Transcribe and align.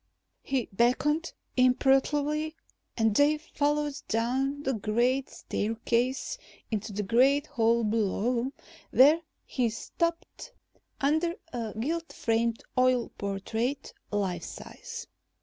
He 0.41 0.67
beckoned 0.73 1.31
imperatively 1.55 2.55
and 2.97 3.15
they 3.15 3.37
followed 3.37 4.01
down 4.07 4.63
the 4.63 4.73
great 4.73 5.29
staircase 5.29 6.39
into 6.71 6.91
the 6.91 7.03
great 7.03 7.45
hall 7.45 7.83
below, 7.83 8.51
where 8.89 9.21
he 9.45 9.69
stopped 9.69 10.53
under 10.99 11.35
a 11.53 11.75
gilt 11.79 12.13
framed 12.13 12.63
oil 12.75 13.09
portrait, 13.19 13.93
life 14.11 14.43
size. 14.43 15.05